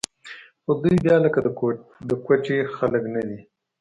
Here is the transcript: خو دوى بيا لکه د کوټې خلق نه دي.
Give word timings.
خو 0.63 0.71
دوى 0.81 0.95
بيا 1.05 1.17
لکه 1.25 1.39
د 2.09 2.11
کوټې 2.25 2.57
خلق 2.77 3.03
نه 3.13 3.21
دي. 3.27 3.39